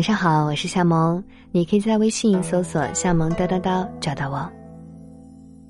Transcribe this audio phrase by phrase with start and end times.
[0.00, 1.22] 晚上好，我是夏萌，
[1.52, 4.50] 你可以在微信搜索“夏萌叨叨叨”找到我。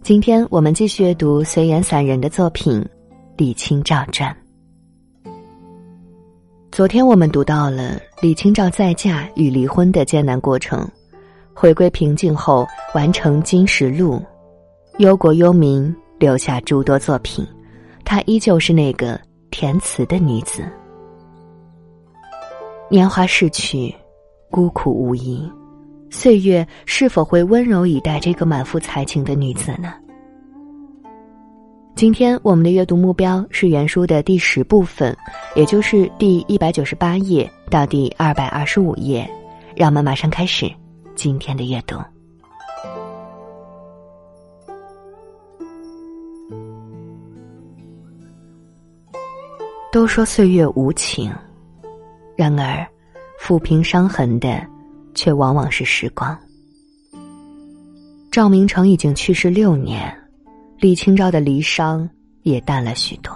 [0.02, 2.80] 今天我们继续阅读随缘散人的作品
[3.36, 4.32] 《李清照传》。
[6.70, 10.88] 昨天我们读到了李清照再嫁与离婚的艰难过程，
[11.52, 14.14] 回归平静后完成《金石录》，
[14.98, 17.44] 忧国忧民，留下诸多作品。
[18.04, 19.20] 她依旧是那个
[19.50, 20.62] 填词的女子。
[22.88, 23.92] 年华逝去。
[24.50, 25.48] 孤苦无依，
[26.10, 29.94] 岁月是否会温柔以待这个满腹才情的女子呢？
[31.94, 35.16] 今天我们的阅读目标是原书的第十部分，
[35.54, 39.28] 也就是第一百九十八页到第二百二十五页。
[39.76, 40.68] 让我们马上开始
[41.14, 41.96] 今天的阅读。
[49.92, 51.32] 都说岁月无情，
[52.36, 52.84] 然而。
[53.40, 54.64] 抚平伤痕的，
[55.14, 56.36] 却往往是时光。
[58.30, 60.14] 赵明诚已经去世六年，
[60.78, 62.06] 李清照的离殇
[62.42, 63.32] 也淡了许多，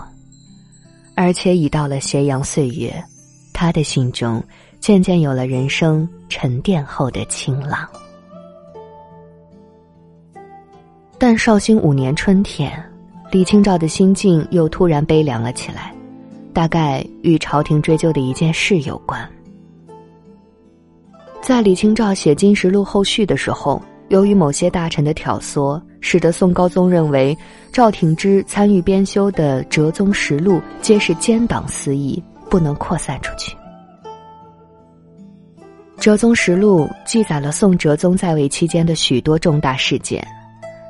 [1.16, 3.02] 而且已到了斜阳岁月，
[3.52, 4.40] 他的心中
[4.78, 7.88] 渐渐有了人生沉淀后的清朗。
[11.18, 12.70] 但绍兴五年春天，
[13.32, 15.92] 李清照的心境又突然悲凉了起来，
[16.52, 19.28] 大概与朝廷追究的一件事有关。
[21.44, 27.36] 在李清照写《金石录》后续的时候，由于某些大臣的挑唆，使得宋高宗认为
[27.70, 33.54] 赵挺之参与编修的《哲宗实录》皆是奸党私议，不能扩散出去。
[36.00, 40.26] 《哲宗实录》记载了宋哲宗在位期间的许多重大事件，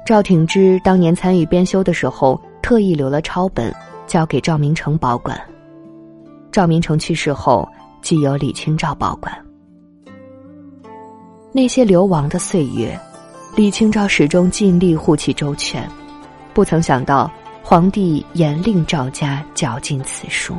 [0.06, 3.74] 赵挺之当年参与编修的时候，特意留了抄本，
[4.06, 5.36] 交给赵明诚保管。
[6.52, 7.68] 赵明诚去世后，
[8.02, 9.36] 即由李清照保管。
[11.56, 12.98] 那些流亡的岁月，
[13.54, 15.88] 李清照始终尽力护其周全，
[16.52, 17.30] 不曾想到
[17.62, 20.56] 皇帝严令赵家绞尽此书。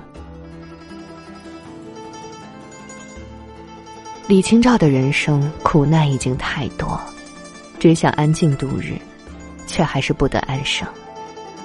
[4.26, 6.98] 李清照的人生苦难已经太多，
[7.78, 8.98] 只想安静度日，
[9.68, 10.88] 却还是不得安生。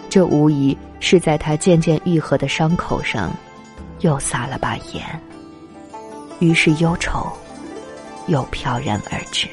[0.08, 3.32] 这无疑是在他渐渐愈合的伤口上，
[4.00, 5.04] 又撒了把盐。
[6.40, 7.30] 于是忧愁。
[8.30, 9.48] 又飘然而至。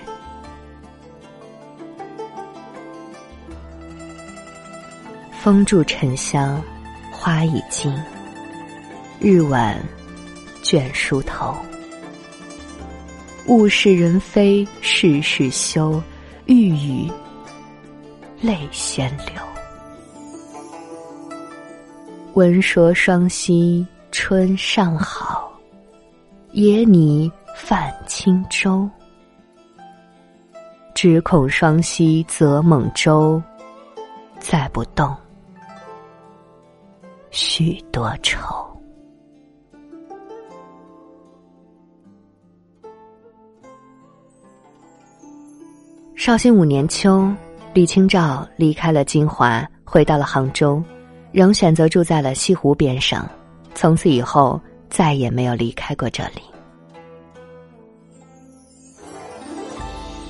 [5.41, 6.61] 风住沉香，
[7.11, 7.91] 花已尽。
[9.19, 9.75] 日晚
[10.61, 11.55] 倦梳头。
[13.47, 15.99] 物是人非事事休，
[16.45, 17.11] 欲语
[18.41, 19.41] 泪先流。
[22.33, 25.51] 闻说双溪春尚好，
[26.51, 27.31] 野拟。
[27.59, 28.90] 泛轻舟，
[30.94, 33.41] 只恐双溪则猛舟，
[34.40, 35.13] 载不动
[37.29, 38.40] 许多愁。
[46.16, 47.29] 绍兴五年秋，
[47.74, 50.81] 李清照离开了金华，回到了杭州，
[51.34, 53.28] 仍选择住在了西湖边上。
[53.75, 56.41] 从此以后，再也没有离开过这里。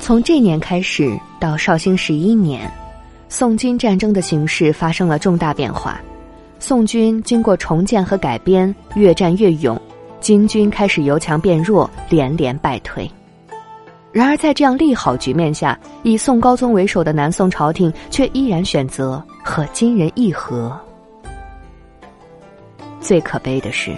[0.08, 2.72] 从这年开始到绍兴十一年，
[3.28, 6.00] 宋金战争的形势发生了重大变化。
[6.60, 9.78] 宋军经过重建和改编，越战越勇，
[10.22, 13.12] 金军开始由强变弱，连连败退。
[14.14, 20.74] 然而，在这样利好局面下，以宋高宗为首的南宋朝廷却依然选择和金人议和。
[23.02, 23.94] 最可悲的是，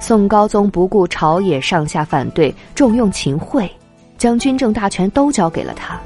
[0.00, 3.70] 宋高宗不顾朝野上下反对，重用秦桧。
[4.24, 6.00] 将军政大权都交给了他。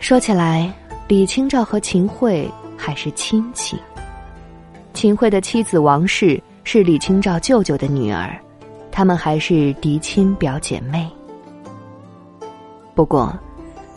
[0.00, 0.72] 说起来，
[1.08, 3.78] 李清照和秦桧还是亲戚。
[4.94, 8.34] 秦桧的妻子王氏是李清照舅舅的女儿，
[8.90, 11.06] 他们还是嫡亲表姐妹。
[12.94, 13.38] 不过，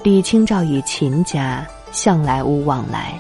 [0.04, 3.18] 李清照与秦家向来无往来，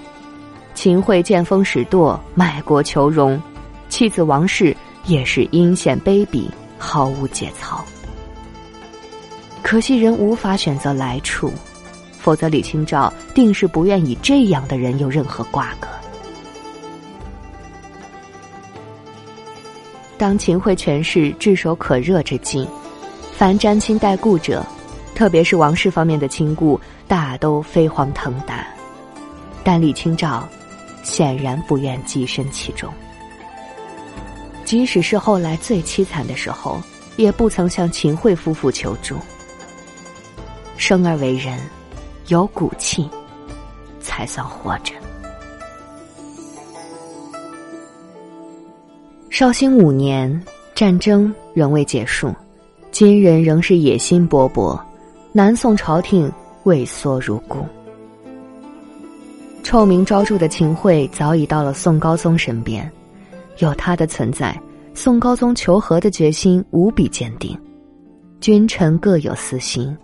[0.74, 3.42] 秦桧见风使舵，卖国求荣，
[3.88, 4.75] 妻子王氏
[5.06, 7.81] 也是阴险卑鄙，毫无节操。
[9.69, 11.54] 可惜人无法选择来处，
[12.18, 15.88] 否则李清照定是不愿与这样的人有任何瓜葛。
[20.18, 22.68] 当秦桧权势炙手可热之际，
[23.38, 24.66] 凡沾亲带故者，
[25.13, 28.65] 特别是王室方面的亲故，大都飞黄腾达。
[29.63, 30.50] 但李清照
[31.04, 32.92] 显然不愿跻身其中。
[34.65, 36.81] 即使是后来最凄惨的时候。
[37.18, 39.18] 也不曾向秦桧夫妇求助。
[40.80, 41.60] 生而为人，
[42.30, 43.08] 有骨气，
[44.00, 44.94] 才算活着。
[49.30, 50.42] 绍兴五年，
[50.74, 52.34] 战争仍未结束，
[52.92, 54.80] 金人仍是野心勃勃，
[55.34, 56.31] 南宋朝廷
[56.64, 57.66] 畏缩如故。
[59.62, 62.90] 臭名昭著的秦桧早已到了宋高宗身边，
[63.58, 64.58] 有他的存在，
[64.94, 67.60] 宋高宗求和的决心无比坚定。
[68.40, 69.96] 君臣各有私心，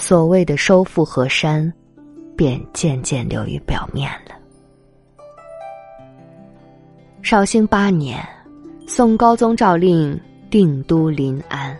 [0.00, 1.70] 所谓的收复河山，
[2.34, 4.34] 便渐渐流于表面了。
[7.20, 8.18] 绍兴八年，
[8.88, 10.18] 宋高宗诏令
[10.50, 11.76] 定都临安。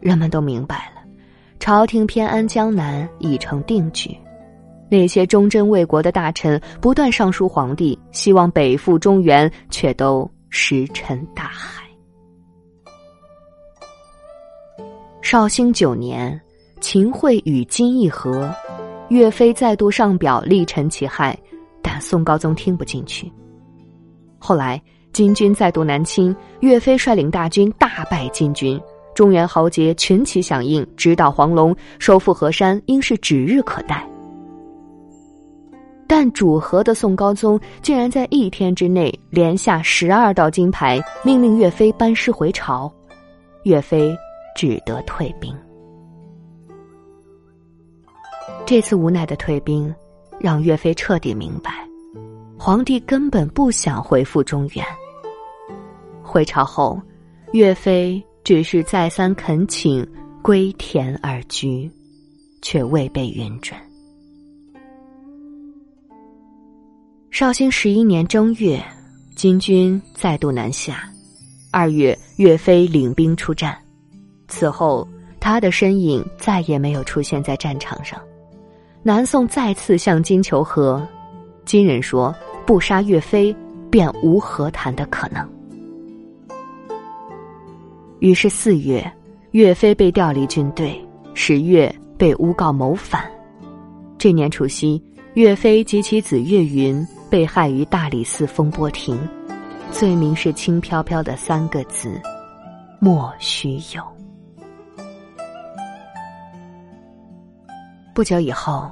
[0.00, 1.02] 人们都明白了，
[1.60, 4.16] 朝廷偏安江南已成定局。
[4.88, 11.84] 那些忠贞为国的大臣不断上书皇帝，希望北赴中原，却都石沉大海。
[15.20, 16.40] 绍兴九年，
[16.80, 18.48] 秦桧与金议和，
[19.08, 21.38] 岳飞再度上表力陈其害，
[21.82, 23.30] 但宋高宗听不进去。
[24.38, 24.80] 后来
[25.12, 28.80] 金军再度南侵，岳飞率领大军大败金军，
[29.14, 34.06] 中原豪杰群起响应，直捣黄龙，收复河山，应是指日可待。
[36.06, 42.90] 但主和的宋高宗竟然在一天之内连下十二道金牌，命令岳飞班师回朝，
[43.64, 44.16] 岳飞
[44.56, 45.54] 只得退兵。
[48.68, 49.94] 这次无奈的退兵，
[50.38, 51.72] 让岳飞彻底明白，
[52.58, 54.84] 皇帝根本不想回复中原。
[56.22, 57.00] 回朝后，
[57.52, 60.06] 岳飞只是再三恳请
[60.42, 61.90] 归田而居，
[62.60, 63.74] 却未被允准。
[67.30, 68.84] 绍兴十一年正月，
[69.34, 71.08] 金军再度南下。
[71.70, 73.78] 二月，岳飞领兵出战。
[74.46, 75.08] 此后，
[75.40, 78.20] 他的身影再也没有出现在战场上。
[79.02, 81.06] 南宋再次向金求和，
[81.64, 82.34] 金人说
[82.66, 83.54] ：“不杀岳飞，
[83.90, 85.48] 便无和谈的可能。”
[88.20, 89.10] 于是四月，
[89.52, 90.90] 岳飞被调离军队；
[91.34, 93.24] 十月，被诬告谋反。
[94.18, 95.02] 这年除夕，
[95.34, 97.06] 岳飞及其子岳云。
[97.30, 99.20] 被害于大理寺风波亭，
[99.92, 102.18] 罪名是轻飘飘的三个字：
[102.98, 104.17] 莫须有。
[108.18, 108.90] 不久以后，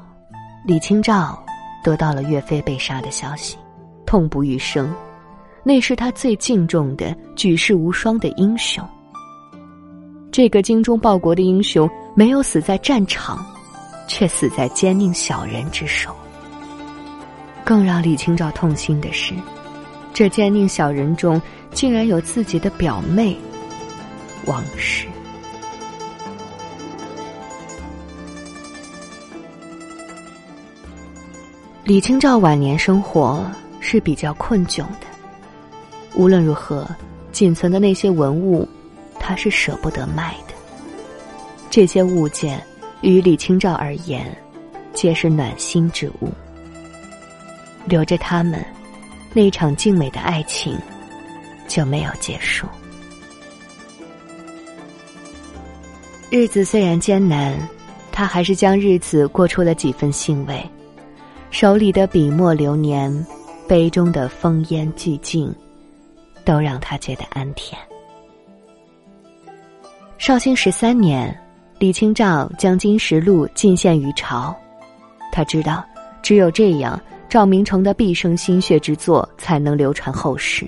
[0.65, 1.45] 李清照
[1.83, 3.57] 得到了岳飞被杀的消息，
[4.07, 4.95] 痛不欲生。
[5.65, 8.89] 那是他最敬重的、举世无双的英雄。
[10.31, 13.45] 这个精忠报国的英雄，没有死在战场，
[14.07, 16.15] 却死在奸佞小人之手。
[17.65, 19.35] 更让李清照痛心的是，
[20.15, 23.37] 这奸佞小人中竟然有自己的表妹
[24.45, 25.09] 王氏。
[31.87, 33.49] 李清照晚年生活
[33.79, 35.07] 是比较困窘的，
[36.17, 36.85] 无论如何，
[37.31, 38.69] 仅存的那些文物，
[39.21, 40.55] 他是舍不得卖的。
[41.71, 42.61] 这些物件，
[43.03, 44.37] 于李清照而言，
[44.93, 46.33] 皆是暖心之物。
[47.85, 48.67] 留着他们，
[49.33, 50.77] 那场静美的爱情
[51.69, 52.67] 就没有结束。
[56.31, 57.57] 日子虽然艰难，
[58.11, 60.61] 他还是将日子过出了几分欣慰。
[61.51, 63.27] 手里的笔墨流年，
[63.67, 65.53] 杯中的风烟俱静，
[66.45, 67.75] 都让他觉得安恬。
[70.19, 71.35] 绍兴十三年，
[71.79, 74.55] 李清照将《金石录》进献于朝，
[75.33, 75.85] 他知道，
[76.23, 77.01] 只有这样。
[77.29, 80.65] 赵明诚的毕生心血之作才能流传后世。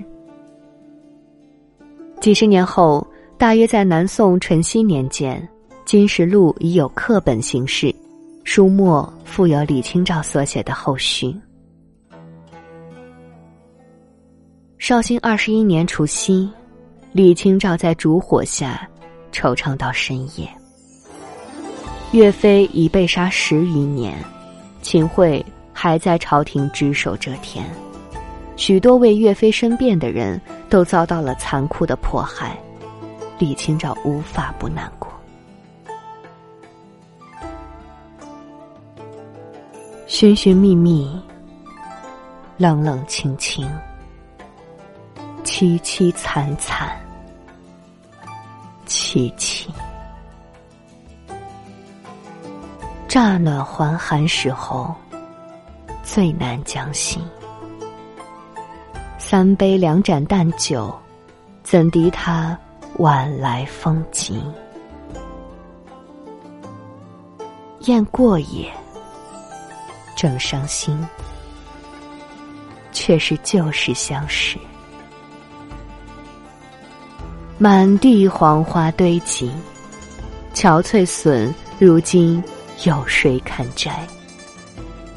[2.20, 3.06] 几十年后，
[3.38, 5.40] 大约在南宋淳熙年间，
[5.84, 7.94] 《金石录》已有课本形式，
[8.50, 11.36] 书末附有李清照所写的后续。
[14.78, 16.50] 绍兴二十一年除夕，
[17.12, 18.88] 李清照在烛火下
[19.30, 20.48] 惆怅到深夜。
[22.12, 24.16] 岳飞已被杀十余年，
[24.80, 25.44] 秦桧。
[25.74, 27.64] 还在朝廷只手遮天，
[28.56, 30.40] 许多为岳飞申辩的人
[30.70, 32.58] 都遭到了残酷的迫害，
[33.38, 35.12] 李清照无法不难过。
[40.18, 41.08] 寻寻觅觅，
[42.56, 43.70] 冷冷清清，
[45.44, 46.90] 凄凄惨惨，
[48.84, 49.68] 凄凄，
[53.06, 54.92] 乍暖还寒时候。
[56.02, 57.20] 最难将息。
[59.18, 60.92] 三杯两盏淡酒，
[61.62, 62.58] 怎敌他
[62.96, 64.42] 晚来风急。
[67.82, 68.68] 雁过也，
[70.18, 70.98] 正伤心，
[72.90, 74.58] 却是旧时相识。
[77.56, 79.48] 满地黄花堆积，
[80.52, 82.42] 憔悴损，如今
[82.82, 84.04] 有谁堪摘？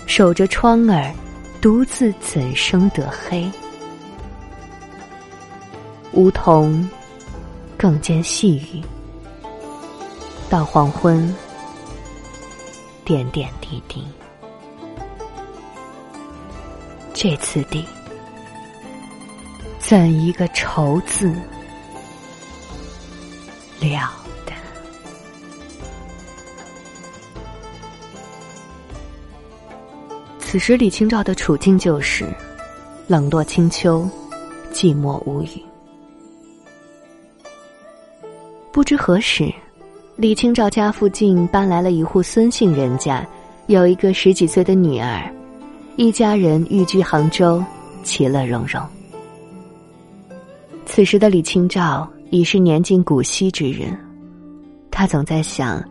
[0.06, 1.12] 守着窗儿，
[1.60, 3.52] 独自怎生得黑？
[6.12, 6.88] 梧桐
[7.76, 8.84] 更兼细雨，
[10.48, 11.36] 到黄昏。
[13.04, 14.06] 点点滴滴，
[17.24, 17.86] 这次第，
[19.78, 21.28] 怎一个愁字
[23.80, 24.12] 了
[24.44, 24.52] 得！
[30.40, 32.26] 此时李清照的处境就是
[33.06, 34.10] 冷落清秋，
[34.74, 35.64] 寂寞无语。
[38.72, 39.54] 不知何时。
[40.16, 43.24] 李清照家附近搬来了一户孙姓人家，
[43.68, 45.32] 有一个十几岁的女儿，
[45.98, 47.64] 一家人寓居杭州，
[48.02, 48.82] 其乐融融。
[50.86, 53.98] 此时的李清照已是年近古稀之人，
[54.90, 55.84] 他总在想，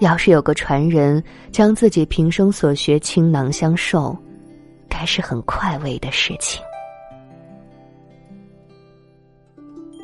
[0.00, 4.16] 要是有个传人将自己平生所学倾囊相授，
[4.88, 6.62] 该是很快慰的事情。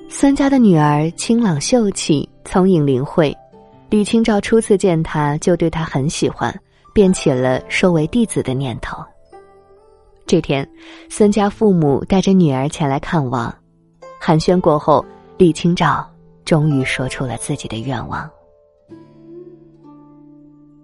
[0.09, 3.37] 孙家的女儿清朗秀气，聪颖灵慧。
[3.91, 6.55] 李清照初次见他，就对他很喜欢，
[6.95, 9.05] 便起了收为弟子的念头。
[10.27, 10.69] 这天，
[11.11, 13.55] 孙家父母带着女儿前来看望，
[14.21, 15.05] 寒暄过后，
[15.37, 16.09] 李清照
[16.45, 18.29] 终于说出了自己的愿望。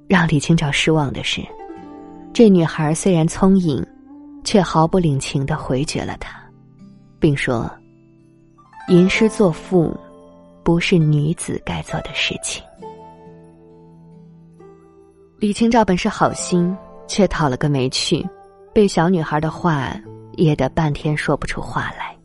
[0.06, 1.42] 让李清照失望的是，
[2.32, 3.84] 这女孩虽然聪颖，
[4.44, 6.38] 却毫不领情的回绝了他，
[7.18, 7.70] 并说
[8.88, 9.96] ：“吟诗作赋，
[10.62, 12.62] 不是女子该做的事情。”
[15.38, 16.76] 李清照本是好心，
[17.06, 18.26] 却讨了个没趣，
[18.72, 19.94] 被小女孩的话
[20.36, 22.16] 噎得半天说不出话来。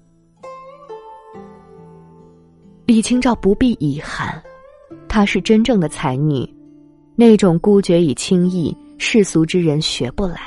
[2.86, 4.42] 李清照不必遗憾，
[5.08, 6.48] 她是真正的才女，
[7.16, 10.38] 那种孤绝与轻易，世俗之人学不来；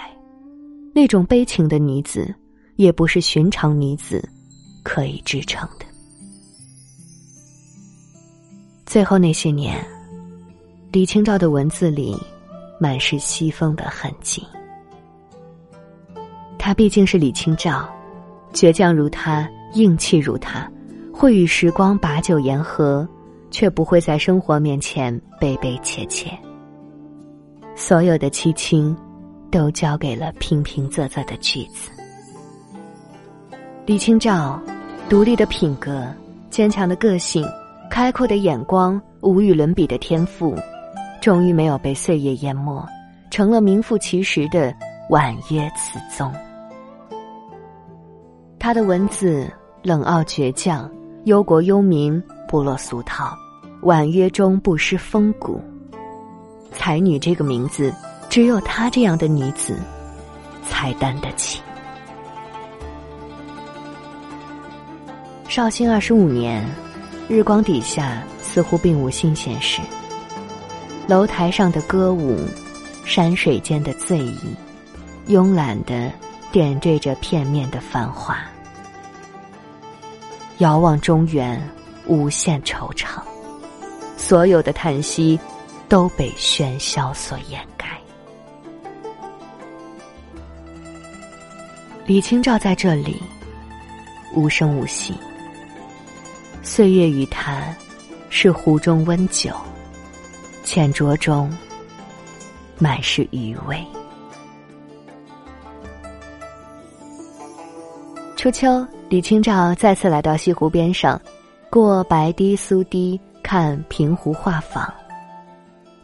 [0.95, 2.35] 那种悲情的女子，
[2.77, 4.27] 也不是寻常女子
[4.83, 5.87] 可以支撑的。
[8.85, 9.85] 最后那些年，
[10.93, 12.17] 李清照的文字里。
[12.79, 14.47] 满是西风的痕迹。
[16.67, 17.89] 她毕竟是李清照，
[18.53, 20.69] 倔强如她，硬气如她，
[21.15, 23.09] 会与时光把酒言和，
[23.53, 26.29] 却不会在生活面前悲悲切切。
[27.77, 28.97] 所有的凄清，
[29.49, 31.89] 都交给了平平仄仄的句子。
[33.87, 34.61] 李清照，
[35.09, 36.05] 独立的品格，
[36.51, 37.47] 坚强的个性，
[37.89, 40.53] 开阔的眼光，无与伦比的天赋。
[41.21, 42.85] 终于没有被岁月淹没，
[43.31, 44.75] 成了名副其实的
[45.11, 46.29] 婉约词宗。
[48.67, 49.49] 他的文字
[49.81, 50.91] 冷傲倔强，
[51.27, 53.33] 忧国忧民，不落俗套，
[53.83, 55.63] 婉约中不失风骨。
[56.73, 57.95] 才女这个名字，
[58.29, 59.79] 只有她这样的女子
[60.65, 61.63] 才担得起。
[65.47, 66.69] 绍兴二十五年，
[67.29, 69.81] 日光底下似乎并无新鲜事。
[71.07, 72.41] 楼台上的歌舞，
[73.05, 74.57] 山水间的醉意，
[75.29, 76.11] 慵懒的
[76.51, 78.37] 点缀着片面的繁华。
[80.59, 81.61] 遥望中原，
[82.07, 83.21] 无限惆怅，
[84.17, 85.39] 所有的叹息
[85.87, 87.87] 都被喧嚣所掩盖。
[92.07, 93.23] 李清照在这里，
[94.35, 95.13] 无声无息。
[96.63, 97.63] 岁月与他，
[98.31, 99.51] 是壶中温酒。
[100.65, 101.55] 浅酌中，
[102.79, 103.85] 满是余味。
[108.47, 111.21] 初秋，李清照再次来到西湖边上，
[111.69, 114.89] 过白堤苏堤，看平湖画舫。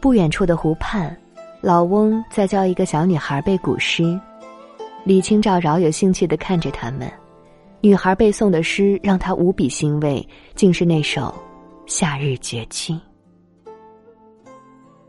[0.01, 1.17] 不远处的湖畔，
[1.61, 4.19] 老翁在教一个小女孩背古诗。
[5.05, 7.09] 李清照饶有兴趣的看着他们，
[7.79, 11.21] 女孩背诵的诗让他无比欣慰，竟是那首
[11.85, 12.91] 《夏日绝句》。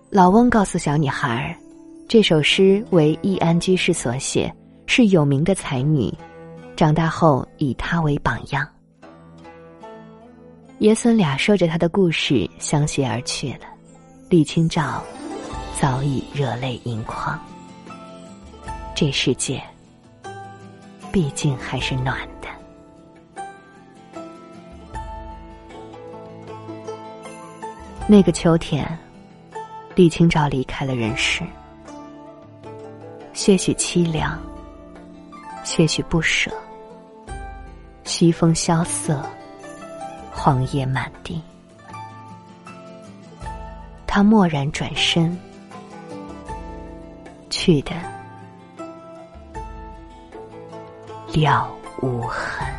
[0.08, 1.52] 老翁告诉小女孩，
[2.06, 4.54] 这首诗为易安居士所写，
[4.86, 6.14] 是有名的才女，
[6.76, 8.66] 长大后以他为榜样。
[10.78, 13.61] 爷孙俩说着他的故事，相携而去了。
[14.28, 15.02] 李清照
[15.81, 17.38] 早已热泪盈眶。
[18.93, 19.62] 这世界，
[21.12, 22.49] 毕竟还是暖的。
[28.09, 28.87] 那个秋天，
[29.95, 31.43] 李清照离开了人世，
[33.33, 34.38] 些许凄凉，
[35.64, 36.52] 些许不舍。
[38.04, 39.25] 西风萧瑟，
[40.30, 41.42] 黄叶满地。
[44.06, 45.37] 他蓦然转身，
[47.50, 47.92] 去的
[51.33, 51.68] 了
[52.02, 52.74] 无痕。